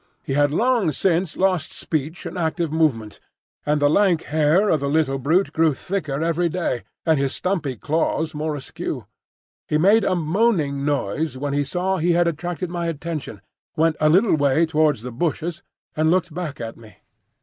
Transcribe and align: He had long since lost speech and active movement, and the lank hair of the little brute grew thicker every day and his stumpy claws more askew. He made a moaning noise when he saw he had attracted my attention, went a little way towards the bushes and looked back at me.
He 0.23 0.33
had 0.33 0.49
long 0.49 0.91
since 0.91 1.37
lost 1.37 1.71
speech 1.73 2.25
and 2.25 2.35
active 2.35 2.71
movement, 2.71 3.19
and 3.67 3.79
the 3.79 3.87
lank 3.87 4.23
hair 4.23 4.67
of 4.69 4.79
the 4.79 4.87
little 4.89 5.19
brute 5.19 5.53
grew 5.53 5.75
thicker 5.75 6.23
every 6.23 6.49
day 6.49 6.85
and 7.05 7.19
his 7.19 7.35
stumpy 7.35 7.75
claws 7.75 8.33
more 8.33 8.55
askew. 8.55 9.05
He 9.67 9.77
made 9.77 10.03
a 10.03 10.15
moaning 10.15 10.83
noise 10.83 11.37
when 11.37 11.53
he 11.53 11.63
saw 11.63 11.97
he 11.97 12.13
had 12.13 12.27
attracted 12.27 12.71
my 12.71 12.87
attention, 12.87 13.41
went 13.75 13.95
a 14.01 14.09
little 14.09 14.33
way 14.33 14.65
towards 14.65 15.03
the 15.03 15.11
bushes 15.11 15.61
and 15.95 16.09
looked 16.09 16.33
back 16.33 16.59
at 16.59 16.77
me. 16.77 16.97